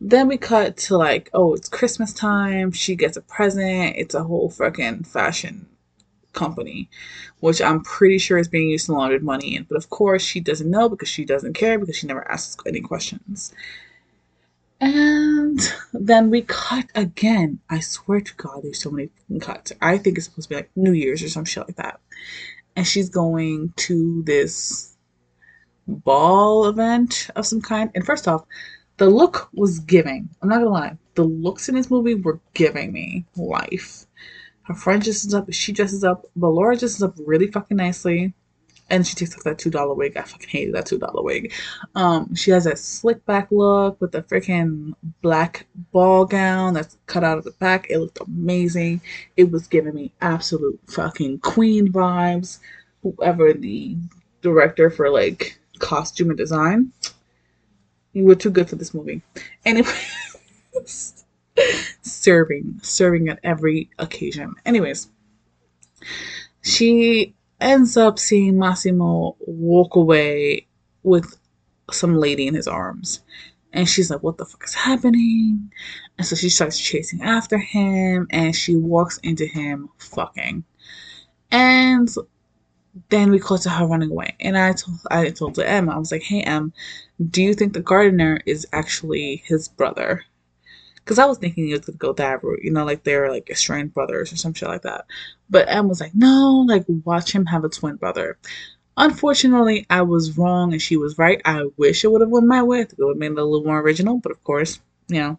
Then 0.00 0.28
we 0.28 0.36
cut 0.38 0.76
to 0.78 0.96
like, 0.96 1.30
oh, 1.34 1.54
it's 1.54 1.68
Christmas 1.68 2.12
time. 2.12 2.72
She 2.72 2.94
gets 2.96 3.16
a 3.16 3.22
present. 3.22 3.96
It's 3.96 4.14
a 4.14 4.22
whole 4.24 4.50
fucking 4.50 5.04
fashion 5.04 5.66
company, 6.32 6.88
which 7.40 7.60
I'm 7.60 7.82
pretty 7.82 8.18
sure 8.18 8.38
is 8.38 8.48
being 8.48 8.70
used 8.70 8.86
to 8.86 8.92
launder 8.92 9.18
money 9.20 9.56
in. 9.56 9.64
But 9.64 9.76
of 9.76 9.90
course, 9.90 10.22
she 10.22 10.40
doesn't 10.40 10.70
know 10.70 10.88
because 10.88 11.08
she 11.08 11.24
doesn't 11.24 11.54
care 11.54 11.78
because 11.78 11.96
she 11.96 12.06
never 12.06 12.30
asks 12.30 12.62
any 12.66 12.80
questions. 12.80 13.52
And 14.80 15.60
then 15.92 16.30
we 16.30 16.42
cut 16.42 16.86
again. 16.94 17.60
I 17.68 17.80
swear 17.80 18.20
to 18.20 18.34
God, 18.36 18.60
there's 18.62 18.82
so 18.82 18.90
many 18.90 19.10
cuts. 19.40 19.72
I 19.80 19.98
think 19.98 20.16
it's 20.16 20.26
supposed 20.26 20.48
to 20.48 20.54
be 20.54 20.56
like 20.56 20.70
New 20.76 20.92
Year's 20.92 21.22
or 21.22 21.28
some 21.28 21.44
shit 21.44 21.66
like 21.66 21.76
that. 21.76 22.00
And 22.76 22.86
she's 22.86 23.08
going 23.08 23.72
to 23.76 24.22
this 24.22 24.96
ball 25.88 26.66
event 26.66 27.28
of 27.34 27.46
some 27.46 27.60
kind. 27.60 27.90
And 27.94 28.06
first 28.06 28.28
off, 28.28 28.44
the 28.98 29.08
look 29.08 29.48
was 29.52 29.80
giving. 29.80 30.28
I'm 30.42 30.48
not 30.48 30.58
gonna 30.58 30.70
lie. 30.70 30.98
The 31.14 31.24
looks 31.24 31.68
in 31.68 31.74
this 31.74 31.90
movie 31.90 32.14
were 32.14 32.40
giving 32.54 32.92
me 32.92 33.24
life. 33.36 34.06
Her 34.62 34.74
friend 34.74 35.02
dresses 35.02 35.34
up, 35.34 35.50
she 35.52 35.72
dresses 35.72 36.04
up, 36.04 36.26
but 36.36 36.50
Laura 36.50 36.76
dresses 36.76 37.02
up 37.02 37.14
really 37.16 37.46
fucking 37.46 37.76
nicely. 37.76 38.34
And 38.90 39.06
she 39.06 39.14
takes 39.14 39.36
off 39.36 39.44
that 39.44 39.58
two 39.58 39.70
dollar 39.70 39.94
wig. 39.94 40.16
I 40.16 40.22
fucking 40.22 40.48
hated 40.48 40.74
that 40.74 40.86
two 40.86 40.98
dollar 40.98 41.22
wig. 41.22 41.52
Um, 41.94 42.34
she 42.34 42.50
has 42.52 42.64
that 42.64 42.78
slick 42.78 43.24
back 43.26 43.48
look 43.50 44.00
with 44.00 44.12
the 44.12 44.22
freaking 44.22 44.94
black 45.20 45.66
ball 45.92 46.24
gown 46.24 46.74
that's 46.74 46.96
cut 47.06 47.24
out 47.24 47.38
of 47.38 47.44
the 47.44 47.50
back. 47.52 47.86
It 47.90 47.98
looked 47.98 48.20
amazing. 48.20 49.00
It 49.36 49.50
was 49.50 49.66
giving 49.66 49.94
me 49.94 50.12
absolute 50.20 50.80
fucking 50.86 51.40
queen 51.40 51.92
vibes. 51.92 52.58
Whoever 53.02 53.52
the 53.52 53.96
director 54.40 54.90
for 54.90 55.10
like 55.10 55.58
costume 55.78 56.30
and 56.30 56.38
design, 56.38 56.92
you 58.12 58.24
were 58.24 58.34
too 58.34 58.50
good 58.50 58.68
for 58.68 58.76
this 58.76 58.94
movie. 58.94 59.22
Anyway, 59.64 59.92
serving, 62.02 62.80
serving 62.82 63.28
at 63.28 63.38
every 63.44 63.90
occasion. 63.98 64.54
Anyways, 64.64 65.08
she 66.62 67.34
ends 67.60 67.96
up 67.96 68.18
seeing 68.18 68.58
Massimo 68.58 69.36
walk 69.40 69.96
away 69.96 70.66
with 71.02 71.38
some 71.90 72.14
lady 72.16 72.46
in 72.46 72.54
his 72.54 72.68
arms. 72.68 73.20
And 73.72 73.88
she's 73.88 74.10
like, 74.10 74.22
What 74.22 74.38
the 74.38 74.44
fuck 74.44 74.64
is 74.64 74.74
happening? 74.74 75.70
And 76.16 76.26
so 76.26 76.36
she 76.36 76.48
starts 76.48 76.78
chasing 76.78 77.22
after 77.22 77.58
him 77.58 78.26
and 78.30 78.54
she 78.54 78.76
walks 78.76 79.18
into 79.18 79.46
him 79.46 79.88
fucking. 79.98 80.64
And 81.50 82.08
then 83.10 83.30
we 83.30 83.38
close 83.38 83.62
to 83.64 83.70
her 83.70 83.86
running 83.86 84.10
away. 84.10 84.34
And 84.40 84.56
I 84.56 84.72
told 84.72 84.98
I 85.10 85.30
told 85.30 85.54
to 85.56 85.68
Em, 85.68 85.88
I 85.88 85.98
was 85.98 86.10
like, 86.12 86.22
Hey 86.22 86.42
Em, 86.42 86.72
do 87.30 87.42
you 87.42 87.54
think 87.54 87.72
the 87.72 87.80
gardener 87.80 88.40
is 88.46 88.66
actually 88.72 89.42
his 89.46 89.68
brother? 89.68 90.24
Because 91.08 91.18
I 91.18 91.24
was 91.24 91.38
thinking 91.38 91.64
he 91.64 91.72
was 91.72 91.80
gonna 91.80 91.96
go 91.96 92.12
that 92.12 92.44
route, 92.44 92.62
you 92.62 92.70
know, 92.70 92.84
like 92.84 93.02
they're 93.02 93.30
like 93.30 93.48
estranged 93.48 93.94
brothers 93.94 94.30
or 94.30 94.36
some 94.36 94.52
shit 94.52 94.68
like 94.68 94.82
that. 94.82 95.06
But 95.48 95.66
Em 95.66 95.88
was 95.88 96.02
like, 96.02 96.14
no, 96.14 96.66
like 96.68 96.84
watch 96.86 97.32
him 97.32 97.46
have 97.46 97.64
a 97.64 97.70
twin 97.70 97.96
brother. 97.96 98.36
Unfortunately, 98.94 99.86
I 99.88 100.02
was 100.02 100.36
wrong 100.36 100.74
and 100.74 100.82
she 100.82 100.98
was 100.98 101.16
right. 101.16 101.40
I 101.46 101.64
wish 101.78 102.04
it 102.04 102.12
would 102.12 102.20
have 102.20 102.28
went 102.28 102.46
my 102.46 102.62
way. 102.62 102.80
it 102.80 102.92
would 102.98 103.14
have 103.14 103.16
made 103.16 103.32
it 103.32 103.38
a 103.38 103.44
little 103.44 103.64
more 103.64 103.80
original, 103.80 104.18
but 104.18 104.32
of 104.32 104.44
course, 104.44 104.80
you 105.08 105.18
know, 105.18 105.38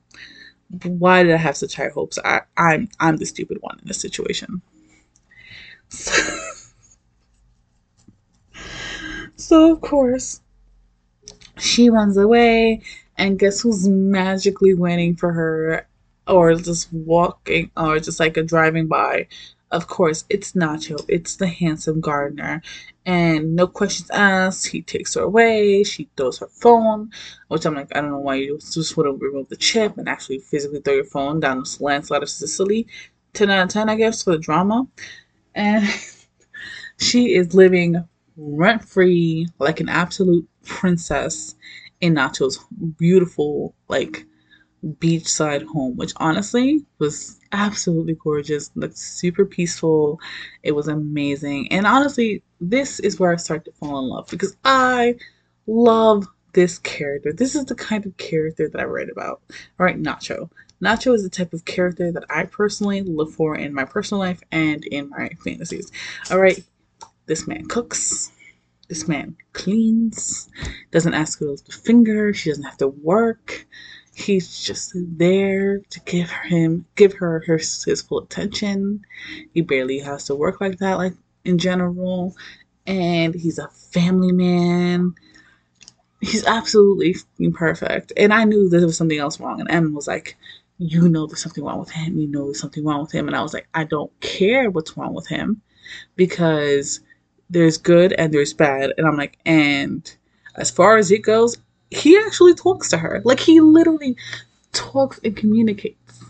why 0.86 1.22
did 1.22 1.34
I 1.34 1.38
have 1.38 1.56
such 1.56 1.76
high 1.76 1.90
hopes? 1.90 2.18
I, 2.26 2.42
I'm 2.58 2.90
I'm 3.00 3.18
the 3.18 3.28
stupid 3.28 3.60
one 3.62 3.78
in 3.80 3.88
this 3.88 4.02
situation. 4.02 4.64
So, 5.90 6.40
so 9.36 9.72
of 9.72 9.82
course, 9.82 10.42
she 11.60 11.92
runs 11.92 12.18
away, 12.18 12.82
and 13.20 13.38
guess 13.38 13.62
who's 13.62 13.88
magically 13.88 14.74
waiting 14.74 15.16
for 15.16 15.32
her, 15.34 15.88
or 16.28 16.56
just 16.56 16.92
walking, 16.94 17.70
or 17.78 18.00
just 18.00 18.20
like 18.20 18.38
a 18.38 18.44
driving 18.44 18.88
by? 18.88 19.28
Of 19.72 19.88
course, 19.88 20.26
it's 20.30 20.54
Nacho. 20.54 21.06
It's 21.08 21.36
the 21.36 21.48
handsome 21.48 22.02
gardener. 22.02 22.64
And 23.06 23.56
no 23.56 23.68
questions 23.68 24.10
asked, 24.10 24.68
he 24.68 24.82
takes 24.82 25.14
her 25.14 25.22
away. 25.22 25.84
She 25.84 26.10
throws 26.18 26.40
her 26.40 26.48
phone, 26.48 27.12
which 27.50 27.66
I'm 27.66 27.76
like, 27.76 27.96
I 27.96 28.02
don't 28.02 28.12
know 28.12 28.20
why 28.20 28.36
you 28.36 28.58
just 28.58 28.96
to 28.96 29.04
remove 29.04 29.50
the 29.50 29.56
chip 29.56 29.98
and 29.98 30.10
actually 30.10 30.40
physically 30.40 30.82
throw 30.82 30.96
your 30.96 31.04
phone 31.04 31.40
down 31.40 31.60
this 31.60 31.80
landslide 31.80 32.24
of 32.24 32.30
Sicily. 32.30 32.88
10 33.34 33.52
out 33.52 33.64
of 33.64 33.70
10, 33.70 33.90
I 33.90 33.96
guess, 33.96 34.24
for 34.24 34.32
the 34.32 34.40
drama. 34.40 34.88
And 35.54 35.88
she 36.98 37.36
is 37.36 37.54
living 37.54 38.04
rent 38.38 38.86
free 38.88 39.48
like 39.60 39.82
an 39.82 39.90
absolute 39.90 40.48
princess 40.64 41.56
in 42.02 42.16
Nacho's 42.16 42.60
beautiful, 42.98 43.74
like, 43.88 44.26
beachside 44.84 45.66
home, 45.66 45.98
which 45.98 46.14
honestly 46.18 46.86
was 47.00 47.40
absolutely 47.52 48.16
gorgeous, 48.24 48.72
looked 48.76 48.98
super 48.98 49.46
peaceful. 49.46 50.20
It 50.64 50.72
was 50.74 50.88
amazing. 50.88 51.72
And 51.72 51.86
honestly, 51.86 52.44
this 52.62 53.00
is 53.00 53.20
where 53.20 53.34
I 53.34 53.38
start 53.38 53.66
to 53.66 53.72
fall 53.74 54.00
in 54.00 54.06
love 54.06 54.28
because 54.30 54.56
I 54.64 55.16
love 55.68 56.28
this 56.54 56.80
character. 56.80 57.34
This 57.34 57.56
is 57.56 57.66
the 57.66 57.76
kind 57.76 58.06
of 58.06 58.16
character 58.18 58.70
that 58.70 58.80
I 58.80 58.86
write 58.86 59.10
about. 59.10 59.42
All 59.80 59.86
right, 59.86 60.02
Nacho. 60.02 60.50
Nacho 60.82 61.14
is 61.14 61.24
the 61.24 61.30
type 61.30 61.52
of 61.52 61.66
character 61.66 62.12
that 62.12 62.24
I 62.30 62.46
personally 62.46 63.02
look 63.02 63.32
for 63.32 63.56
in 63.56 63.74
my 63.74 63.84
personal 63.84 64.20
life 64.20 64.42
and 64.52 64.86
in 64.86 65.10
my 65.10 65.30
fantasies. 65.44 65.92
All 66.32 66.40
right, 66.40 66.64
this 67.26 67.48
man 67.48 67.66
cooks. 67.66 68.32
This 68.90 69.08
man 69.08 69.38
cleans, 69.54 70.50
doesn't 70.92 71.14
ask 71.14 71.40
girls 71.40 71.62
to 71.62 71.72
finger, 71.72 72.34
she 72.34 72.50
doesn't 72.50 72.64
have 72.64 72.78
to 72.78 72.88
work. 72.88 73.68
He's 74.16 74.62
just 74.64 74.92
there 74.96 75.80
to 75.80 76.00
give 76.02 76.30
him, 76.30 76.86
give 76.96 77.14
her 77.14 77.40
his, 77.40 77.84
his 77.86 78.02
full 78.02 78.20
attention. 78.20 79.06
He 79.54 79.62
barely 79.62 80.00
has 80.00 80.26
to 80.26 80.36
work 80.36 80.60
like 80.60 80.80
that, 80.80 80.98
like 80.98 81.14
in 81.46 81.58
general. 81.58 82.36
And 82.86 83.34
he's 83.36 83.60
a 83.60 83.70
family 83.70 84.32
man. 84.32 85.14
He's 86.20 86.46
absolutely 86.46 87.16
perfect. 87.54 88.12
And 88.18 88.34
I 88.34 88.44
knew 88.44 88.68
there 88.68 88.86
was 88.86 88.98
something 88.98 89.20
else 89.20 89.40
wrong. 89.40 89.62
And 89.62 89.72
Em 89.72 89.94
was 89.94 90.08
like, 90.08 90.36
You 90.80 91.08
know 91.08 91.28
there's 91.28 91.42
something 91.42 91.64
wrong 91.64 91.80
with 91.80 91.92
him. 91.92 92.20
You 92.20 92.28
know 92.28 92.46
there's 92.46 92.60
something 92.60 92.84
wrong 92.84 93.02
with 93.02 93.12
him. 93.12 93.28
And 93.28 93.38
I 93.38 93.42
was 93.42 93.54
like, 93.54 93.68
I 93.74 93.84
don't 93.84 94.12
care 94.20 94.70
what's 94.70 94.98
wrong 94.98 95.14
with 95.14 95.28
him 95.28 95.62
because 96.16 97.00
there's 97.50 97.78
good 97.78 98.14
and 98.14 98.34
there's 98.34 98.54
bad. 98.54 98.94
And 98.98 99.08
I'm 99.08 99.18
like, 99.18 99.38
and 99.46 100.12
as 100.56 100.70
far 100.72 100.98
as 100.98 101.12
it 101.12 101.20
goes, 101.20 101.58
he 101.92 102.18
actually 102.18 102.54
talks 102.54 102.90
to 102.90 102.98
her. 102.98 103.22
Like 103.26 103.40
he 103.40 103.60
literally 103.60 104.16
talks 104.72 105.20
and 105.24 105.36
communicates, 105.36 106.24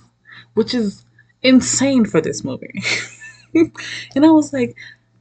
which 0.54 0.74
is 0.74 1.06
insane 1.42 2.06
for 2.06 2.22
this 2.22 2.44
movie. 2.44 2.82
and 3.54 4.26
I 4.26 4.30
was 4.32 4.54
like, 4.54 4.76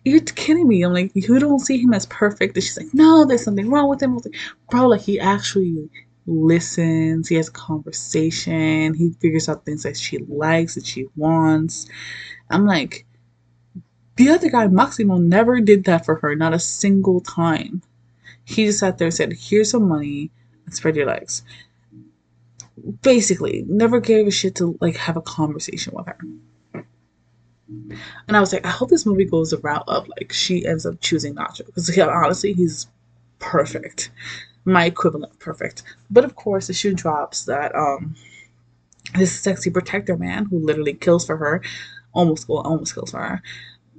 you're 0.04 0.20
kidding 0.20 0.68
me. 0.68 0.82
I'm 0.82 0.92
like, 0.92 1.10
you 1.14 1.38
don't 1.38 1.58
see 1.58 1.78
him 1.78 1.92
as 1.92 2.06
perfect. 2.06 2.56
And 2.56 2.64
she's 2.64 2.76
like, 2.76 2.94
no, 2.94 3.24
there's 3.24 3.44
something 3.44 3.68
wrong 3.68 3.88
with 3.88 4.02
him. 4.02 4.12
I 4.12 4.14
was 4.14 4.24
like, 4.24 4.36
bro, 4.70 4.86
like 4.86 5.02
he 5.02 5.20
actually 5.20 5.90
listens. 6.26 7.28
He 7.28 7.34
has 7.34 7.48
a 7.48 7.52
conversation. 7.52 8.94
He 8.94 9.10
figures 9.20 9.48
out 9.48 9.64
things 9.64 9.82
that 9.82 9.96
she 9.96 10.18
likes, 10.18 10.76
that 10.76 10.86
she 10.86 11.06
wants. 11.16 11.88
I'm 12.50 12.64
like, 12.64 13.06
the 14.18 14.30
other 14.30 14.50
guy, 14.50 14.66
Maximo, 14.66 15.16
never 15.16 15.60
did 15.60 15.84
that 15.84 16.04
for 16.04 16.16
her, 16.16 16.34
not 16.34 16.52
a 16.52 16.58
single 16.58 17.20
time. 17.20 17.82
He 18.44 18.66
just 18.66 18.80
sat 18.80 18.98
there 18.98 19.06
and 19.06 19.14
said, 19.14 19.32
Here's 19.32 19.70
some 19.70 19.88
money 19.88 20.32
and 20.66 20.74
spread 20.74 20.96
your 20.96 21.06
legs. 21.06 21.44
Basically, 23.02 23.64
never 23.68 24.00
gave 24.00 24.26
a 24.26 24.32
shit 24.32 24.56
to 24.56 24.76
like 24.80 24.96
have 24.96 25.16
a 25.16 25.22
conversation 25.22 25.94
with 25.94 26.06
her. 26.06 26.18
And 27.68 28.36
I 28.36 28.40
was 28.40 28.52
like, 28.52 28.66
I 28.66 28.70
hope 28.70 28.90
this 28.90 29.06
movie 29.06 29.24
goes 29.24 29.50
the 29.50 29.58
route 29.58 29.84
of 29.86 30.08
like 30.08 30.32
she 30.32 30.66
ends 30.66 30.84
up 30.84 31.00
choosing 31.00 31.36
Nacho 31.36 31.66
because 31.66 31.96
yeah, 31.96 32.08
honestly, 32.08 32.54
he's 32.54 32.88
perfect, 33.38 34.10
my 34.64 34.86
equivalent 34.86 35.38
perfect. 35.38 35.84
But 36.10 36.24
of 36.24 36.34
course, 36.34 36.66
the 36.66 36.72
shoe 36.72 36.94
drops 36.94 37.44
that 37.44 37.72
um 37.74 38.16
this 39.14 39.38
sexy 39.38 39.70
protector 39.70 40.16
man 40.16 40.46
who 40.46 40.58
literally 40.58 40.94
kills 40.94 41.24
for 41.24 41.36
her, 41.36 41.62
almost 42.14 42.48
well, 42.48 42.60
almost 42.60 42.94
kills 42.94 43.12
for 43.12 43.20
her, 43.20 43.42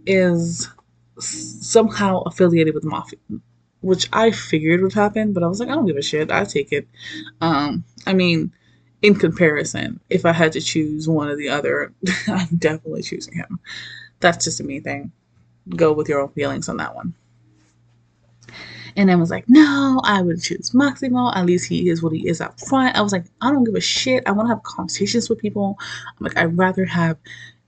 is 0.10 0.68
somehow 1.20 2.22
affiliated 2.22 2.74
with 2.74 2.84
mafia, 2.84 3.20
which 3.82 4.10
I 4.12 4.32
figured 4.32 4.82
would 4.82 4.94
happen, 4.94 5.34
but 5.34 5.44
I 5.44 5.48
was 5.48 5.60
like, 5.60 5.70
I 5.70 5.76
don't 5.76 5.86
give 5.86 5.98
a 5.98 6.02
shit. 6.02 6.32
I 6.32 6.44
take 6.46 6.72
it. 6.72 6.88
Um, 7.42 7.84
I 8.08 8.14
mean, 8.14 8.52
in 9.02 9.16
comparison, 9.16 10.00
if 10.10 10.26
I 10.26 10.34
had 10.34 10.52
to 10.54 10.62
choose 10.62 11.08
one 11.08 11.30
or 11.30 11.36
the 11.36 11.50
other, 11.50 11.94
I'm 12.28 12.58
definitely 12.58 13.04
choosing 13.04 13.36
him. 13.36 13.60
That's 14.20 14.44
just 14.44 14.60
a 14.60 14.64
me 14.64 14.80
thing. 14.80 15.12
Go 15.76 15.94
with 15.94 16.10
your 16.10 16.22
own 16.22 16.30
feelings 16.30 16.68
on 16.68 16.78
that 16.78 16.96
one. 16.96 17.14
And 18.98 19.08
then 19.08 19.20
was 19.20 19.30
like, 19.30 19.46
no, 19.48 20.02
I 20.04 20.22
would 20.24 20.42
choose 20.42 20.74
Maximo. 20.74 21.32
At 21.34 21.46
least 21.46 21.70
he 21.70 21.90
is 21.90 22.02
what 22.02 22.12
he 22.12 22.28
is 22.28 22.42
up 22.42 22.60
front. 22.60 22.98
I 22.98 23.02
was 23.02 23.14
like, 23.14 23.26
I 23.40 23.52
don't 23.52 23.64
give 23.64 23.76
a 23.76 23.82
shit. 23.82 24.24
I 24.26 24.32
want 24.32 24.50
to 24.50 24.56
have 24.56 24.64
conversations 24.64 25.30
with 25.30 25.40
people. 25.40 25.78
I'm 25.80 26.24
like, 26.26 26.38
I'd 26.38 26.58
rather 26.58 26.86
have 26.86 27.18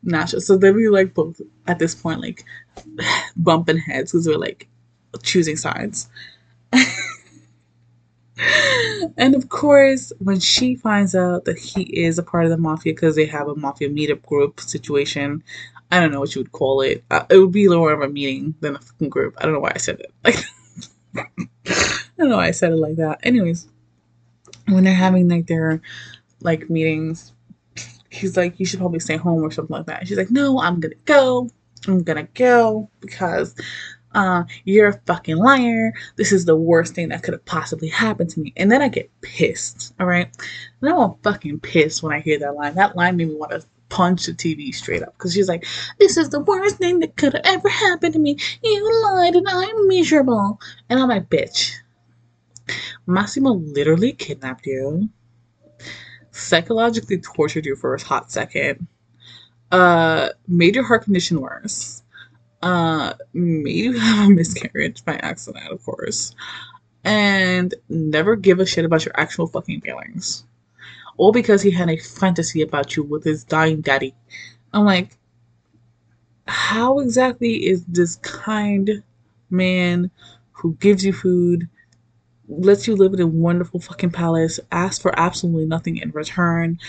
Nacho. 0.05 0.41
So 0.41 0.57
then 0.57 0.75
we 0.75 0.89
like 0.89 1.13
both 1.13 1.39
at 1.67 1.79
this 1.79 1.95
point 1.95 2.21
like 2.21 2.43
bumping 3.35 3.77
heads 3.77 4.11
because 4.11 4.27
we're 4.27 4.37
like 4.37 4.67
choosing 5.23 5.55
sides. 5.55 6.09
and 9.17 9.35
of 9.35 9.49
course, 9.49 10.11
when 10.19 10.39
she 10.39 10.75
finds 10.75 11.15
out 11.15 11.45
that 11.45 11.59
he 11.59 11.83
is 11.83 12.17
a 12.17 12.23
part 12.23 12.45
of 12.45 12.49
the 12.49 12.57
mafia 12.57 12.93
because 12.93 13.15
they 13.15 13.25
have 13.25 13.47
a 13.47 13.55
mafia 13.55 13.89
meetup 13.89 14.25
group 14.25 14.59
situation, 14.59 15.43
I 15.91 15.99
don't 15.99 16.11
know 16.11 16.21
what 16.21 16.33
you 16.33 16.41
would 16.41 16.51
call 16.53 16.81
it. 16.81 17.03
Uh, 17.11 17.25
it 17.29 17.37
would 17.37 17.51
be 17.51 17.67
more 17.67 17.91
of 17.91 18.01
a 18.01 18.09
meeting 18.09 18.55
than 18.61 18.75
a 18.75 18.79
fucking 18.79 19.09
group. 19.09 19.35
I 19.37 19.43
don't 19.43 19.53
know 19.53 19.59
why 19.59 19.73
I 19.75 19.77
said 19.77 19.99
it. 19.99 20.13
Like, 20.23 20.37
I 21.17 22.03
don't 22.17 22.29
know 22.29 22.37
why 22.37 22.47
I 22.47 22.51
said 22.51 22.71
it 22.71 22.77
like 22.77 22.95
that. 22.95 23.19
Anyways, 23.23 23.67
when 24.67 24.85
they're 24.85 24.93
having 24.93 25.27
like 25.27 25.47
their 25.47 25.81
like 26.39 26.69
meetings, 26.69 27.33
he's 28.11 28.37
like, 28.37 28.59
"You 28.59 28.65
should 28.65 28.79
probably 28.79 28.99
stay 28.99 29.17
home" 29.17 29.41
or 29.41 29.51
something 29.51 29.75
like 29.75 29.87
that. 29.87 30.01
And 30.01 30.07
she's 30.07 30.17
like, 30.17 30.31
"No, 30.31 30.59
I'm 30.61 30.79
gonna 30.79 30.95
go. 31.05 31.49
I'm 31.87 32.03
gonna 32.03 32.27
go 32.35 32.89
because 32.99 33.55
uh, 34.13 34.43
you're 34.65 34.89
a 34.89 35.01
fucking 35.05 35.37
liar. 35.37 35.93
This 36.17 36.31
is 36.31 36.45
the 36.45 36.55
worst 36.55 36.93
thing 36.93 37.09
that 37.09 37.23
could 37.23 37.33
have 37.33 37.45
possibly 37.45 37.87
happened 37.87 38.29
to 38.31 38.39
me. 38.39 38.53
And 38.57 38.71
then 38.71 38.81
I 38.81 38.89
get 38.89 39.09
pissed, 39.21 39.93
all 39.99 40.05
right? 40.05 40.29
And 40.81 40.91
I'm 40.91 41.15
fucking 41.23 41.61
pissed 41.61 42.03
when 42.03 42.13
I 42.13 42.19
hear 42.19 42.37
that 42.39 42.55
line. 42.55 42.75
That 42.75 42.95
line 42.95 43.17
made 43.17 43.29
me 43.29 43.35
want 43.35 43.51
to 43.51 43.65
punch 43.89 44.25
the 44.25 44.33
TV 44.33 44.73
straight 44.73 45.03
up 45.03 45.13
because 45.13 45.33
she's 45.33 45.47
like, 45.47 45.65
This 45.99 46.17
is 46.17 46.29
the 46.29 46.39
worst 46.39 46.77
thing 46.77 46.99
that 46.99 47.15
could 47.15 47.33
have 47.33 47.41
ever 47.45 47.69
happened 47.69 48.13
to 48.13 48.19
me. 48.19 48.37
You 48.63 49.03
lied 49.03 49.35
and 49.35 49.47
I'm 49.47 49.87
miserable. 49.87 50.59
And 50.89 50.99
I'm 50.99 51.09
like, 51.09 51.29
Bitch, 51.29 51.73
Massimo 53.05 53.53
literally 53.53 54.13
kidnapped 54.13 54.65
you, 54.65 55.09
psychologically 56.31 57.19
tortured 57.19 57.65
you 57.65 57.75
for 57.75 57.93
a 57.93 58.01
hot 58.01 58.31
second, 58.31 58.87
uh, 59.71 60.29
made 60.47 60.75
your 60.75 60.85
heart 60.85 61.03
condition 61.03 61.39
worse 61.39 62.01
uh, 62.61 63.13
made 63.33 63.75
you 63.75 63.93
have 63.99 64.29
a 64.29 64.33
miscarriage 64.33 65.03
by 65.05 65.15
accident, 65.15 65.71
of 65.71 65.83
course, 65.83 66.35
and 67.03 67.73
never 67.89 68.35
give 68.35 68.59
a 68.59 68.65
shit 68.65 68.85
about 68.85 69.05
your 69.05 69.19
actual 69.19 69.47
fucking 69.47 69.81
feelings. 69.81 70.45
All 71.17 71.31
because 71.31 71.61
he 71.61 71.71
had 71.71 71.89
a 71.89 71.97
fantasy 71.97 72.61
about 72.61 72.95
you 72.95 73.03
with 73.03 73.23
his 73.23 73.43
dying 73.43 73.81
daddy. 73.81 74.15
I'm 74.73 74.85
like, 74.85 75.17
how 76.47 76.99
exactly 76.99 77.67
is 77.67 77.85
this 77.85 78.15
kind 78.17 79.03
man 79.49 80.09
who 80.51 80.75
gives 80.75 81.05
you 81.05 81.13
food, 81.13 81.69
lets 82.51 82.87
you 82.87 82.95
live 82.95 83.13
in 83.13 83.21
a 83.21 83.27
wonderful 83.27 83.79
fucking 83.79 84.11
palace, 84.11 84.59
asks 84.71 85.01
for 85.01 85.17
absolutely 85.17 85.65
nothing 85.65 85.97
in 85.97 86.11
return, 86.11 86.79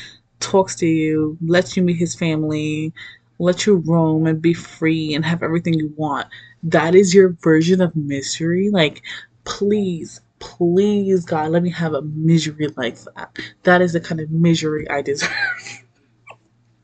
talks 0.41 0.75
to 0.77 0.87
you, 0.87 1.39
lets 1.47 1.77
you 1.77 1.83
meet 1.83 1.97
his 1.97 2.15
family, 2.15 2.93
lets 3.39 3.67
you 3.67 3.77
roam 3.77 4.27
and 4.27 4.43
be 4.43 4.55
free 4.55 5.15
and 5.15 5.25
have 5.25 5.43
everything 5.43 5.75
you 5.75 5.93
want. 5.97 6.27
That 6.63 6.95
is 6.95 7.15
your 7.15 7.31
version 7.43 7.81
of 7.81 7.95
misery. 7.97 8.71
Like, 8.71 9.03
please, 9.45 10.21
please, 10.39 11.25
God, 11.25 11.51
let 11.51 11.63
me 11.63 11.71
have 11.71 11.95
a 11.95 12.03
misery 12.03 12.69
like 12.77 12.99
that. 13.15 13.37
That 13.63 13.83
is 13.83 13.93
the 13.93 14.01
kind 14.01 14.21
of 14.21 14.31
misery 14.31 14.89
I 14.91 15.03
deserve. 15.03 15.31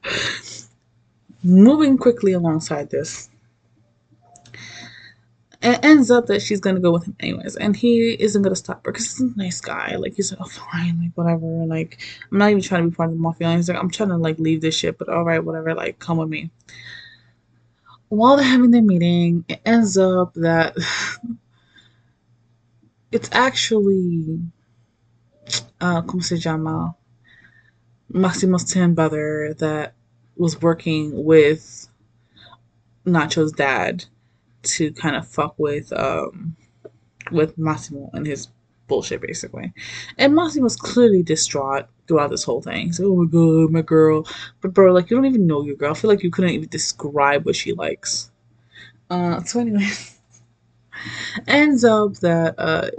Moving 1.45 1.97
quickly 1.97 2.33
alongside 2.33 2.91
this, 2.91 3.28
it 5.61 5.85
ends 5.85 6.11
up 6.11 6.27
that 6.27 6.41
she's 6.41 6.61
gonna 6.61 6.81
go 6.81 6.93
with 6.93 7.07
him 7.07 7.17
anyways, 7.21 7.57
and 7.57 7.77
he 7.77 8.17
isn't 8.21 8.43
gonna 8.43 8.57
stop 8.57 8.85
her 8.85 8.93
because 8.93 9.19
he's 9.19 9.33
a 9.33 9.37
nice 9.37 9.61
guy. 9.61 9.97
Like 9.97 10.15
he's 10.15 10.31
like, 10.33 10.41
oh 10.41 10.49
fine, 10.49 11.00
like 11.00 11.12
whatever. 11.15 11.47
Like 11.67 11.99
I'm 12.31 12.38
not 12.38 12.50
even 12.50 12.62
trying 12.62 12.85
to 12.85 12.91
be 12.91 12.95
part 12.95 13.11
of 13.11 13.17
the 13.17 13.21
mafia. 13.21 13.57
He's 13.57 13.69
like, 13.69 13.79
I'm 13.79 13.91
trying 13.91 14.11
to 14.11 14.17
like 14.17 14.38
leave 14.38 14.61
this 14.61 14.77
shit, 14.77 14.99
but 14.99 15.09
all 15.09 15.25
right, 15.25 15.43
whatever. 15.43 15.75
Like 15.75 15.99
come 15.99 16.19
with 16.19 16.29
me. 16.29 16.50
While 18.09 18.37
they're 18.37 18.47
having 18.47 18.71
their 18.71 18.83
meeting, 18.83 19.45
it 19.49 19.61
ends 19.67 19.99
up 19.99 20.35
that 20.35 20.77
it's 23.12 23.29
actually 23.33 24.41
uh, 25.81 26.03
como 26.03 26.21
se 26.23 26.37
llama? 26.37 26.95
Maximo's 28.12 28.71
twin 28.71 28.95
brother 28.95 29.55
that 29.59 29.95
was 30.37 30.61
working 30.62 31.25
with 31.25 31.88
Nacho's 33.05 33.53
dad 33.53 34.05
to 34.62 34.92
kind 34.92 35.16
of 35.16 35.27
fuck 35.27 35.55
with 35.59 35.92
um 35.92 36.57
with 37.31 37.57
Massimo 37.59 38.11
and 38.12 38.27
his 38.27 38.49
bullshit 38.87 39.21
basically. 39.21 39.73
And 40.16 40.35
Massimo's 40.35 40.77
clearly 40.77 41.23
distraught 41.23 41.87
throughout 42.07 42.31
this 42.31 42.44
whole 42.44 42.62
thing. 42.62 42.88
Like, 42.88 43.01
oh 43.01 43.16
my 43.16 43.31
god, 43.31 43.71
my 43.71 43.83
girl. 43.83 44.27
But 44.61 44.75
bro, 44.75 44.92
like 44.92 45.11
you 45.11 45.16
don't 45.16 45.27
even 45.27 45.47
know 45.47 45.62
your 45.62 45.77
girl. 45.77 45.92
I 45.92 45.94
feel 45.94 46.11
like 46.11 46.23
you 46.23 46.31
couldn't 46.31 46.51
even 46.51 46.68
describe 46.68 47.44
what 47.44 47.57
she 47.57 47.73
likes. 47.73 48.31
Uh 49.11 49.42
so 49.44 49.61
anyway. 49.61 49.88
ends 51.47 51.85
up 51.85 52.14
that 52.16 52.55
uh 52.59 52.90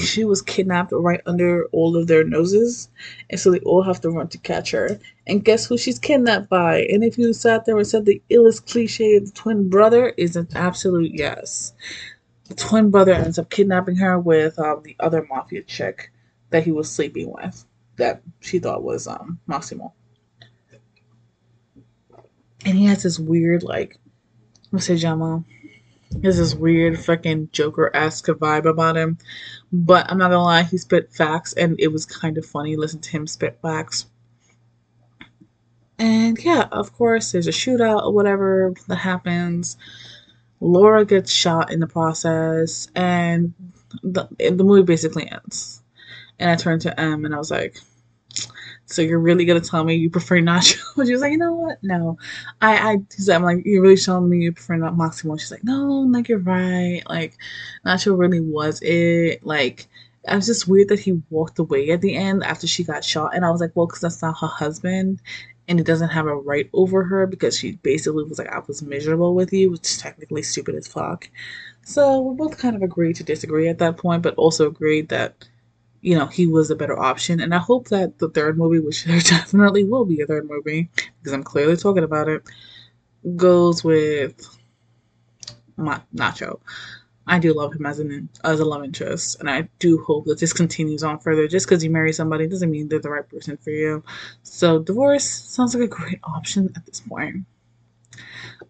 she 0.00 0.24
was 0.24 0.42
kidnapped 0.42 0.92
right 0.92 1.20
under 1.26 1.66
all 1.66 1.96
of 1.96 2.06
their 2.06 2.24
noses, 2.24 2.88
and 3.30 3.38
so 3.38 3.50
they 3.50 3.60
all 3.60 3.82
have 3.82 4.00
to 4.00 4.10
run 4.10 4.28
to 4.28 4.38
catch 4.38 4.70
her. 4.72 4.98
And 5.26 5.44
guess 5.44 5.66
who 5.66 5.78
she's 5.78 5.98
kidnapped 5.98 6.48
by? 6.48 6.82
And 6.90 7.04
if 7.04 7.18
you 7.18 7.32
sat 7.32 7.64
there 7.64 7.76
and 7.76 7.86
said 7.86 8.04
the 8.04 8.22
illest 8.30 8.66
cliche 8.66 9.16
of 9.16 9.26
the 9.26 9.32
twin 9.32 9.68
brother 9.68 10.08
is 10.16 10.36
an 10.36 10.48
absolute 10.54 11.12
yes. 11.12 11.72
The 12.48 12.54
twin 12.54 12.90
brother 12.90 13.12
ends 13.12 13.38
up 13.38 13.50
kidnapping 13.50 13.96
her 13.96 14.18
with 14.18 14.58
um, 14.58 14.82
the 14.82 14.96
other 15.00 15.26
mafia 15.28 15.62
chick 15.62 16.10
that 16.50 16.64
he 16.64 16.72
was 16.72 16.90
sleeping 16.90 17.32
with, 17.32 17.64
that 17.96 18.22
she 18.40 18.58
thought 18.58 18.82
was 18.82 19.06
um, 19.06 19.38
Massimo. 19.46 19.94
And 22.66 22.78
he 22.78 22.86
has 22.86 23.02
this 23.02 23.18
weird, 23.18 23.62
like, 23.62 23.98
what's 24.70 24.86
his 24.86 25.02
llama? 25.02 25.44
There's 26.16 26.38
this 26.38 26.54
weird 26.54 26.98
fucking 26.98 27.50
Joker 27.52 27.90
esque 27.94 28.26
vibe 28.26 28.66
about 28.66 28.96
him. 28.96 29.18
But 29.72 30.10
I'm 30.10 30.18
not 30.18 30.30
gonna 30.30 30.42
lie, 30.42 30.62
he 30.62 30.78
spit 30.78 31.12
facts 31.12 31.52
and 31.52 31.76
it 31.78 31.88
was 31.88 32.06
kind 32.06 32.38
of 32.38 32.46
funny 32.46 32.76
listen 32.76 33.00
to 33.00 33.10
him 33.10 33.26
spit 33.26 33.58
facts. 33.60 34.06
And 35.98 36.42
yeah, 36.42 36.68
of 36.72 36.92
course, 36.92 37.32
there's 37.32 37.46
a 37.46 37.52
shootout 37.52 38.04
or 38.04 38.12
whatever 38.12 38.74
that 38.88 38.96
happens. 38.96 39.76
Laura 40.60 41.04
gets 41.04 41.30
shot 41.30 41.70
in 41.70 41.80
the 41.80 41.86
process, 41.86 42.88
and 42.94 43.52
the, 44.02 44.26
the 44.38 44.64
movie 44.64 44.82
basically 44.82 45.30
ends. 45.30 45.82
And 46.38 46.50
I 46.50 46.56
turned 46.56 46.82
to 46.82 47.00
Em 47.00 47.24
and 47.24 47.34
I 47.34 47.38
was 47.38 47.50
like, 47.50 47.78
so 48.86 49.02
you're 49.02 49.18
really 49.18 49.44
gonna 49.44 49.60
tell 49.60 49.84
me 49.84 49.94
you 49.94 50.10
prefer 50.10 50.38
Nacho? 50.38 50.78
she 51.06 51.12
was 51.12 51.20
like, 51.20 51.32
you 51.32 51.38
know 51.38 51.54
what? 51.54 51.78
No, 51.82 52.18
I, 52.60 52.76
I, 52.92 53.32
I'm 53.32 53.42
like, 53.42 53.62
you're 53.64 53.82
really 53.82 53.96
showing 53.96 54.28
me 54.28 54.38
you 54.38 54.52
prefer 54.52 54.76
not 54.76 54.96
Maximo. 54.96 55.36
She's 55.36 55.50
like, 55.50 55.64
no, 55.64 56.00
like 56.00 56.28
you're 56.28 56.38
right. 56.38 57.02
Like 57.08 57.36
Nacho 57.86 58.18
really 58.18 58.40
was 58.40 58.80
it. 58.82 59.44
Like 59.44 59.86
it 60.24 60.34
was 60.34 60.46
just 60.46 60.68
weird 60.68 60.88
that 60.88 61.00
he 61.00 61.22
walked 61.30 61.58
away 61.58 61.90
at 61.90 62.00
the 62.00 62.16
end 62.16 62.44
after 62.44 62.66
she 62.66 62.84
got 62.84 63.04
shot, 63.04 63.34
and 63.34 63.44
I 63.44 63.50
was 63.50 63.60
like, 63.60 63.72
well, 63.74 63.86
because 63.86 64.00
that's 64.00 64.22
not 64.22 64.38
her 64.38 64.46
husband, 64.46 65.20
and 65.68 65.78
he 65.78 65.84
doesn't 65.84 66.10
have 66.10 66.26
a 66.26 66.36
right 66.36 66.68
over 66.72 67.04
her 67.04 67.26
because 67.26 67.58
she 67.58 67.72
basically 67.76 68.24
was 68.24 68.38
like, 68.38 68.48
I 68.48 68.60
was 68.66 68.82
miserable 68.82 69.34
with 69.34 69.52
you, 69.52 69.70
which 69.70 69.90
is 69.90 69.98
technically 69.98 70.42
stupid 70.42 70.74
as 70.74 70.86
fuck. 70.88 71.28
So 71.82 72.20
we 72.20 72.36
both 72.36 72.58
kind 72.58 72.76
of 72.76 72.82
agreed 72.82 73.16
to 73.16 73.24
disagree 73.24 73.68
at 73.68 73.78
that 73.78 73.98
point, 73.98 74.22
but 74.22 74.34
also 74.36 74.66
agreed 74.66 75.08
that 75.10 75.46
you 76.04 76.14
know, 76.14 76.26
he 76.26 76.46
was 76.46 76.70
a 76.70 76.76
better 76.76 76.98
option. 76.98 77.40
And 77.40 77.54
I 77.54 77.58
hope 77.58 77.88
that 77.88 78.18
the 78.18 78.28
third 78.28 78.58
movie, 78.58 78.78
which 78.78 79.04
there 79.04 79.18
definitely 79.36 79.84
will 79.84 80.04
be 80.04 80.20
a 80.20 80.26
third 80.26 80.48
movie, 80.48 80.90
because 81.18 81.32
I'm 81.32 81.42
clearly 81.42 81.76
talking 81.76 82.04
about 82.04 82.28
it, 82.28 82.42
goes 83.36 83.82
with 83.82 84.46
Ma- 85.78 86.02
Nacho. 86.14 86.60
I 87.26 87.38
do 87.38 87.54
love 87.54 87.72
him 87.74 87.86
as 87.86 88.00
an 88.00 88.28
as 88.44 88.60
a 88.60 88.66
love 88.66 88.84
interest, 88.84 89.40
and 89.40 89.48
I 89.48 89.66
do 89.78 90.04
hope 90.04 90.26
that 90.26 90.38
this 90.38 90.52
continues 90.52 91.02
on 91.02 91.20
further. 91.20 91.48
Just 91.48 91.66
because 91.66 91.82
you 91.82 91.88
marry 91.88 92.12
somebody 92.12 92.46
doesn't 92.46 92.70
mean 92.70 92.88
they're 92.88 92.98
the 92.98 93.08
right 93.08 93.26
person 93.26 93.56
for 93.56 93.70
you. 93.70 94.04
So 94.42 94.80
divorce 94.80 95.24
sounds 95.24 95.74
like 95.74 95.84
a 95.84 95.88
great 95.88 96.20
option 96.24 96.70
at 96.76 96.84
this 96.84 97.00
point. 97.00 97.46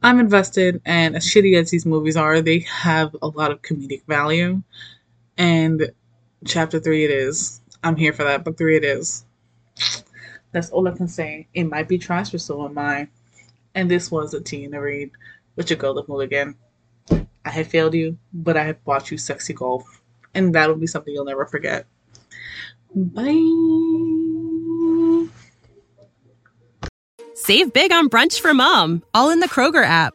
I'm 0.04 0.20
invested, 0.20 0.80
and 0.84 1.16
as 1.16 1.26
shitty 1.26 1.58
as 1.60 1.70
these 1.70 1.84
movies 1.84 2.16
are, 2.16 2.40
they 2.40 2.60
have 2.60 3.16
a 3.22 3.26
lot 3.26 3.50
of 3.50 3.60
comedic 3.62 4.06
value, 4.06 4.62
and 5.36 5.90
chapter 6.44 6.80
three 6.80 7.04
it 7.04 7.10
is. 7.10 7.60
I'm 7.82 7.96
here 7.96 8.12
for 8.12 8.24
that. 8.24 8.44
Book 8.44 8.56
three 8.56 8.76
it 8.76 8.84
is. 8.84 9.24
That's 10.52 10.70
all 10.70 10.86
I 10.86 10.92
can 10.92 11.08
say. 11.08 11.48
It 11.54 11.64
might 11.64 11.88
be 11.88 11.98
trash, 11.98 12.30
but 12.30 12.40
so 12.40 12.64
am 12.64 12.78
I. 12.78 13.08
And 13.74 13.90
this 13.90 14.10
was 14.10 14.34
a 14.34 14.40
teen 14.40 14.70
to 14.72 14.78
read. 14.78 15.10
But 15.56 15.68
you 15.68 15.76
go 15.76 15.92
look 15.92 16.08
again. 16.22 16.54
I 17.44 17.50
have 17.50 17.68
failed 17.68 17.94
you, 17.94 18.16
but 18.32 18.56
I 18.56 18.64
have 18.64 18.82
bought 18.84 19.10
you 19.10 19.18
sexy 19.18 19.52
golf. 19.52 20.00
And 20.34 20.54
that'll 20.54 20.76
be 20.76 20.86
something 20.86 21.12
you'll 21.12 21.24
never 21.24 21.46
forget. 21.46 21.86
Bye. 22.94 23.32
Save 27.34 27.72
big 27.72 27.92
on 27.92 28.08
brunch 28.08 28.40
for 28.40 28.54
mom, 28.54 29.02
all 29.12 29.30
in 29.30 29.40
the 29.40 29.48
Kroger 29.48 29.84
app. 29.84 30.14